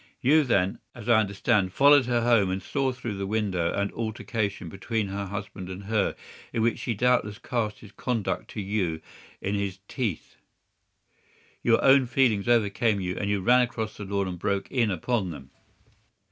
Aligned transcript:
You 0.19 0.43
then, 0.43 0.79
as 0.95 1.07
I 1.07 1.19
understand, 1.19 1.73
followed 1.73 2.07
her 2.07 2.21
home 2.21 2.49
and 2.49 2.59
saw 2.59 2.91
through 2.91 3.17
the 3.17 3.27
window 3.27 3.71
an 3.71 3.91
altercation 3.91 4.67
between 4.67 5.09
her 5.09 5.27
husband 5.27 5.69
and 5.69 5.83
her, 5.83 6.15
in 6.51 6.63
which 6.63 6.79
she 6.79 6.95
doubtless 6.95 7.37
cast 7.37 7.81
his 7.81 7.91
conduct 7.91 8.49
to 8.55 8.61
you 8.61 8.99
in 9.41 9.53
his 9.53 9.77
teeth. 9.87 10.37
Your 11.61 11.83
own 11.85 12.07
feelings 12.07 12.47
overcame 12.47 12.99
you, 12.99 13.15
and 13.15 13.29
you 13.29 13.41
ran 13.41 13.61
across 13.61 13.95
the 13.95 14.03
lawn 14.03 14.27
and 14.27 14.39
broke 14.39 14.71
in 14.71 14.89
upon 14.89 15.29
them." 15.29 15.51